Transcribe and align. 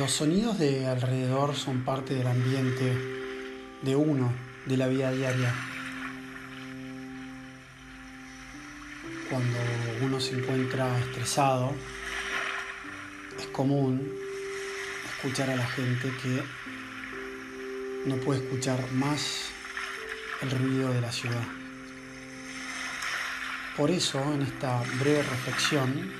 Los 0.00 0.12
sonidos 0.12 0.58
de 0.58 0.86
alrededor 0.86 1.54
son 1.54 1.84
parte 1.84 2.14
del 2.14 2.26
ambiente 2.26 2.96
de 3.82 3.96
uno, 3.96 4.32
de 4.64 4.78
la 4.78 4.86
vida 4.86 5.12
diaria. 5.12 5.54
Cuando 9.28 9.58
uno 10.00 10.18
se 10.18 10.38
encuentra 10.38 10.98
estresado, 11.00 11.74
es 13.38 13.46
común 13.48 14.10
escuchar 15.16 15.50
a 15.50 15.56
la 15.56 15.66
gente 15.66 16.10
que 16.22 16.42
no 18.06 18.16
puede 18.24 18.42
escuchar 18.42 18.80
más 18.92 19.50
el 20.40 20.50
ruido 20.50 20.94
de 20.94 21.00
la 21.02 21.12
ciudad. 21.12 21.46
Por 23.76 23.90
eso, 23.90 24.32
en 24.32 24.40
esta 24.40 24.82
breve 24.98 25.24
reflexión, 25.24 26.10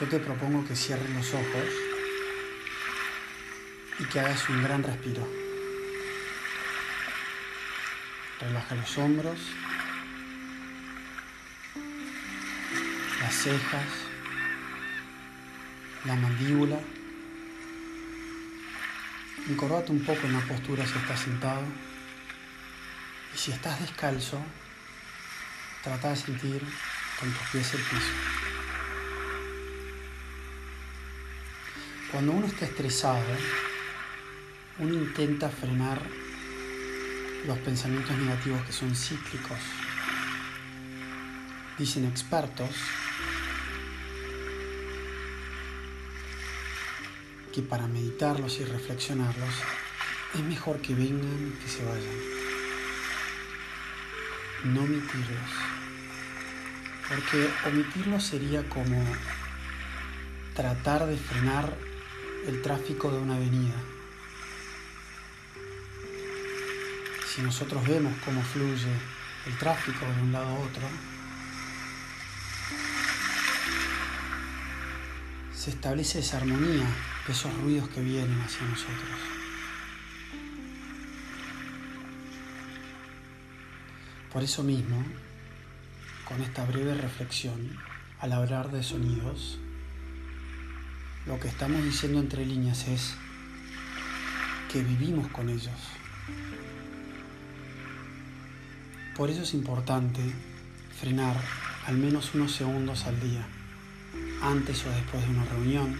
yo 0.00 0.08
te 0.08 0.20
propongo 0.20 0.66
que 0.66 0.74
cierres 0.74 1.10
los 1.10 1.34
ojos 1.34 1.89
y 4.00 4.04
que 4.04 4.18
hagas 4.18 4.48
un 4.48 4.62
gran 4.62 4.82
respiro. 4.82 5.26
Relaja 8.40 8.74
los 8.74 8.98
hombros, 8.98 9.38
las 13.20 13.34
cejas, 13.34 13.88
la 16.06 16.16
mandíbula. 16.16 16.80
Encorvate 19.48 19.92
un 19.92 20.02
poco 20.04 20.26
en 20.26 20.32
la 20.32 20.40
postura 20.40 20.86
si 20.86 20.98
estás 20.98 21.20
sentado. 21.20 21.64
Y 23.34 23.38
si 23.38 23.52
estás 23.52 23.80
descalzo, 23.80 24.42
trata 25.84 26.10
de 26.10 26.16
sentir 26.16 26.62
con 27.18 27.30
tus 27.30 27.48
pies 27.50 27.74
el 27.74 27.82
piso. 27.82 28.12
Cuando 32.10 32.32
uno 32.32 32.46
está 32.46 32.64
estresado, 32.64 33.22
uno 34.80 34.94
intenta 34.94 35.50
frenar 35.50 36.00
los 37.46 37.58
pensamientos 37.58 38.16
negativos 38.16 38.62
que 38.62 38.72
son 38.72 38.94
cíclicos. 38.96 39.58
Dicen 41.78 42.06
expertos 42.06 42.70
que 47.52 47.62
para 47.62 47.86
meditarlos 47.86 48.58
y 48.60 48.64
reflexionarlos 48.64 49.54
es 50.34 50.40
mejor 50.40 50.80
que 50.80 50.94
vengan 50.94 51.58
que 51.62 51.68
se 51.68 51.84
vayan. 51.84 52.16
No 54.64 54.82
omitirlos. 54.82 55.50
Porque 57.08 57.50
omitirlos 57.66 58.24
sería 58.24 58.66
como 58.68 59.04
tratar 60.54 61.06
de 61.06 61.16
frenar 61.16 61.76
el 62.46 62.62
tráfico 62.62 63.10
de 63.10 63.18
una 63.18 63.36
avenida. 63.36 63.74
Nosotros 67.42 67.86
vemos 67.86 68.14
cómo 68.24 68.42
fluye 68.42 68.92
el 69.46 69.56
tráfico 69.58 70.04
de 70.04 70.22
un 70.22 70.32
lado 70.32 70.46
a 70.46 70.58
otro, 70.60 70.82
se 75.54 75.70
establece 75.70 76.20
esa 76.20 76.38
armonía 76.38 76.86
de 77.26 77.32
esos 77.32 77.52
ruidos 77.58 77.88
que 77.88 78.00
vienen 78.00 78.40
hacia 78.40 78.66
nosotros. 78.66 79.18
Por 84.32 84.42
eso 84.42 84.62
mismo, 84.62 85.04
con 86.24 86.40
esta 86.40 86.64
breve 86.64 86.94
reflexión, 86.94 87.76
al 88.20 88.32
hablar 88.32 88.70
de 88.70 88.82
sonidos, 88.82 89.58
lo 91.26 91.38
que 91.40 91.48
estamos 91.48 91.82
diciendo 91.82 92.20
entre 92.20 92.46
líneas 92.46 92.86
es 92.88 93.14
que 94.72 94.82
vivimos 94.82 95.28
con 95.28 95.48
ellos. 95.48 95.74
Por 99.20 99.28
eso 99.28 99.42
es 99.42 99.52
importante 99.52 100.22
frenar 100.98 101.36
al 101.86 101.98
menos 101.98 102.34
unos 102.34 102.52
segundos 102.52 103.04
al 103.04 103.20
día, 103.20 103.46
antes 104.40 104.82
o 104.86 104.90
después 104.90 105.22
de 105.22 105.28
una 105.28 105.44
reunión, 105.44 105.94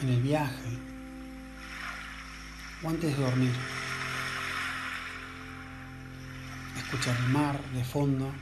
en 0.00 0.08
el 0.08 0.22
viaje 0.22 0.78
o 2.82 2.88
antes 2.88 3.14
de 3.14 3.22
dormir. 3.22 3.52
Escuchar 6.78 7.14
el 7.14 7.28
mar 7.28 7.62
de 7.74 7.84
fondo, 7.84 8.32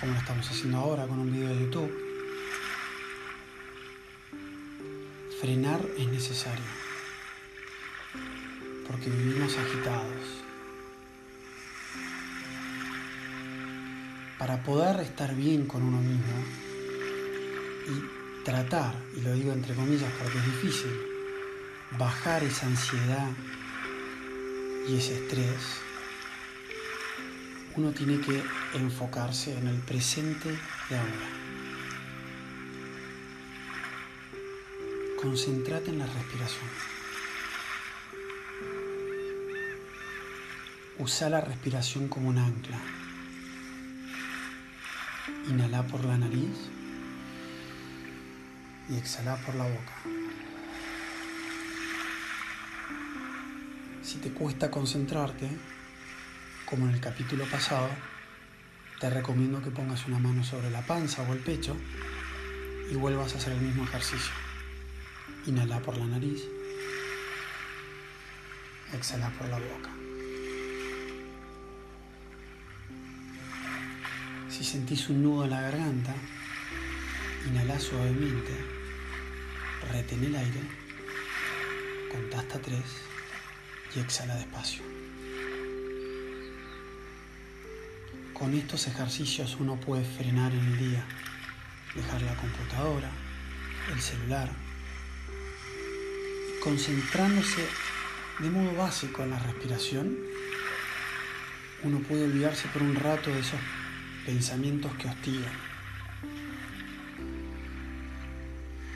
como 0.00 0.14
lo 0.14 0.18
estamos 0.18 0.50
haciendo 0.50 0.78
ahora 0.78 1.06
con 1.06 1.20
un 1.20 1.30
video 1.30 1.50
de 1.50 1.60
YouTube. 1.60 1.94
Frenar 5.40 5.80
es 5.96 6.08
necesario, 6.08 6.64
porque 8.86 9.10
vivimos 9.10 9.56
agitados. 9.56 10.42
Para 14.38 14.62
poder 14.62 15.00
estar 15.00 15.34
bien 15.34 15.66
con 15.66 15.82
uno 15.82 15.98
mismo 15.98 16.44
y 17.88 18.44
tratar, 18.44 18.94
y 19.16 19.20
lo 19.22 19.32
digo 19.32 19.52
entre 19.52 19.74
comillas 19.74 20.12
porque 20.20 20.38
es 20.38 20.44
difícil, 20.44 20.90
bajar 21.98 22.42
esa 22.42 22.66
ansiedad 22.66 23.30
y 24.88 24.96
ese 24.96 25.14
estrés, 25.14 25.80
uno 27.76 27.90
tiene 27.92 28.20
que 28.20 28.42
enfocarse 28.74 29.56
en 29.56 29.66
el 29.66 29.78
presente 29.80 30.50
de 30.88 30.96
ahora. 30.96 31.44
Concéntrate 35.20 35.90
en 35.90 35.98
la 36.00 36.06
respiración. 36.06 37.03
Usa 40.96 41.28
la 41.28 41.40
respiración 41.40 42.06
como 42.06 42.28
un 42.28 42.38
ancla. 42.38 42.78
Inhala 45.48 45.82
por 45.82 46.04
la 46.04 46.16
nariz 46.16 46.70
y 48.88 48.96
exhala 48.96 49.34
por 49.38 49.56
la 49.56 49.64
boca. 49.64 49.92
Si 54.02 54.18
te 54.18 54.30
cuesta 54.30 54.70
concentrarte, 54.70 55.48
como 56.64 56.86
en 56.86 56.94
el 56.94 57.00
capítulo 57.00 57.44
pasado, 57.46 57.88
te 59.00 59.10
recomiendo 59.10 59.60
que 59.62 59.72
pongas 59.72 60.06
una 60.06 60.20
mano 60.20 60.44
sobre 60.44 60.70
la 60.70 60.82
panza 60.82 61.22
o 61.22 61.32
el 61.32 61.40
pecho 61.40 61.76
y 62.88 62.94
vuelvas 62.94 63.34
a 63.34 63.38
hacer 63.38 63.54
el 63.54 63.60
mismo 63.62 63.82
ejercicio. 63.82 64.32
Inhala 65.46 65.80
por 65.80 65.96
la 65.96 66.06
nariz, 66.06 66.40
exhala 68.92 69.30
por 69.30 69.48
la 69.48 69.58
boca. 69.58 70.03
Si 74.54 74.62
sentís 74.62 75.08
un 75.08 75.20
nudo 75.20 75.44
en 75.46 75.50
la 75.50 75.62
garganta, 75.62 76.14
inhala 77.44 77.76
suavemente, 77.80 78.54
retén 79.90 80.22
el 80.22 80.36
aire, 80.36 80.60
contá 82.08 82.38
hasta 82.38 82.60
tres 82.60 82.84
y 83.96 83.98
exhala 83.98 84.36
despacio. 84.36 84.84
Con 88.32 88.54
estos 88.54 88.86
ejercicios 88.86 89.56
uno 89.58 89.74
puede 89.80 90.04
frenar 90.04 90.52
en 90.52 90.64
el 90.66 90.78
día, 90.78 91.04
dejar 91.96 92.22
la 92.22 92.36
computadora, 92.36 93.10
el 93.92 94.00
celular, 94.00 94.52
concentrándose 96.62 97.66
de 98.38 98.50
modo 98.50 98.72
básico 98.76 99.24
en 99.24 99.30
la 99.30 99.38
respiración, 99.40 100.16
uno 101.82 101.98
puede 101.98 102.26
olvidarse 102.26 102.68
por 102.68 102.84
un 102.84 102.94
rato 102.94 103.30
de 103.30 103.40
esos 103.40 103.58
pensamientos 104.24 104.92
que 104.96 105.08
hostigan. 105.08 105.52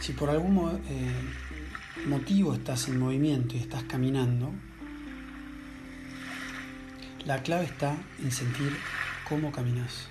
Si 0.00 0.12
por 0.12 0.30
algún 0.30 0.80
eh, 0.88 2.06
motivo 2.06 2.54
estás 2.54 2.88
en 2.88 2.98
movimiento 2.98 3.54
y 3.54 3.58
estás 3.58 3.82
caminando, 3.84 4.52
la 7.26 7.42
clave 7.42 7.64
está 7.64 7.96
en 8.22 8.32
sentir 8.32 8.74
cómo 9.28 9.52
caminas. 9.52 10.08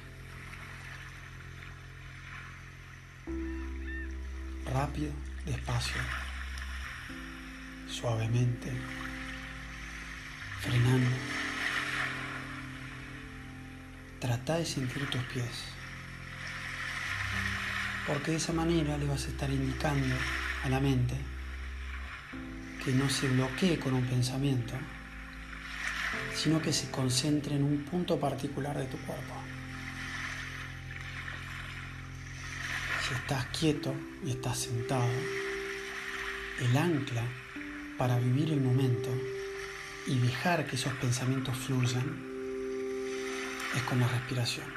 Rápido, 4.72 5.12
despacio, 5.46 6.00
suavemente, 7.88 8.72
De 14.50 14.66
sentir 14.66 15.08
tus 15.12 15.22
pies, 15.26 15.64
porque 18.08 18.32
de 18.32 18.38
esa 18.38 18.52
manera 18.52 18.98
le 18.98 19.06
vas 19.06 19.26
a 19.26 19.28
estar 19.30 19.48
indicando 19.48 20.16
a 20.64 20.70
la 20.70 20.80
mente 20.80 21.14
que 22.84 22.92
no 22.92 23.08
se 23.10 23.28
bloquee 23.28 23.78
con 23.78 23.94
un 23.94 24.04
pensamiento, 24.06 24.74
sino 26.36 26.60
que 26.60 26.74
se 26.74 26.90
concentre 26.90 27.56
en 27.58 27.64
un 27.64 27.86
punto 27.86 28.20
particular 28.20 28.76
de 28.76 28.86
tu 28.86 28.98
cuerpo. 28.98 29.36
si 33.08 33.14
estás 33.14 33.46
quieto 33.58 33.94
y 34.26 34.32
estás 34.32 34.58
sentado, 34.58 35.10
el 36.60 36.76
ancla 36.76 37.24
para 38.00 38.18
vivir 38.18 38.52
el 38.52 38.62
momento 38.62 39.10
y 40.08 40.18
dejar 40.18 40.66
que 40.66 40.76
esos 40.76 40.94
pensamientos 40.94 41.56
fluyan 41.56 42.29
es 43.76 43.84
con 43.84 44.00
la 44.00 44.08
respiración. 44.08 44.68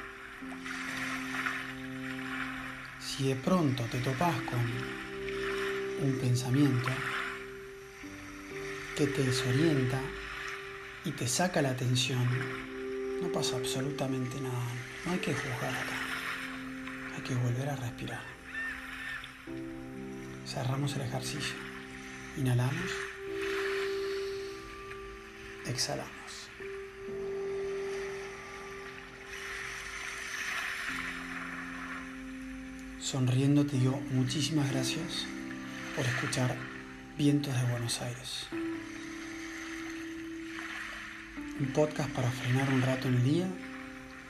Si 2.99 3.27
de 3.27 3.35
pronto 3.35 3.83
te 3.85 3.99
topas 3.99 4.35
con 4.41 4.59
un 6.01 6.17
pensamiento 6.19 6.89
que 8.95 9.07
te 9.07 9.23
desorienta 9.23 9.99
y 11.05 11.11
te 11.11 11.27
saca 11.27 11.61
la 11.61 11.71
atención, 11.71 12.27
no 13.21 13.31
pasa 13.31 13.57
absolutamente 13.57 14.39
nada. 14.39 14.67
No 15.05 15.11
hay 15.11 15.19
que 15.19 15.33
juzgar 15.33 15.73
acá. 15.73 15.97
Hay 17.15 17.21
que 17.21 17.35
volver 17.35 17.69
a 17.69 17.75
respirar. 17.75 18.21
Cerramos 20.45 20.95
el 20.95 21.03
ejercicio. 21.03 21.55
Inhalamos. 22.37 22.91
Exhalamos. 25.65 26.49
Sonriendo 33.03 33.65
te 33.65 33.77
digo 33.77 33.99
muchísimas 34.11 34.71
gracias 34.71 35.25
por 35.93 36.05
escuchar 36.05 36.55
Vientos 37.17 37.53
de 37.53 37.69
Buenos 37.69 38.01
Aires. 38.01 38.47
Un 41.59 41.67
podcast 41.73 42.09
para 42.11 42.31
frenar 42.31 42.69
un 42.69 42.81
rato 42.81 43.09
en 43.09 43.15
el 43.15 43.23
día 43.25 43.47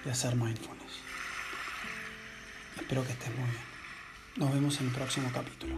y 0.04 0.10
hacer 0.10 0.36
mindfulness. 0.36 0.92
Espero 2.78 3.06
que 3.06 3.12
estés 3.12 3.30
muy 3.30 3.48
bien. 3.48 3.64
Nos 4.38 4.52
vemos 4.52 4.82
en 4.82 4.88
el 4.88 4.92
próximo 4.92 5.30
capítulo. 5.32 5.76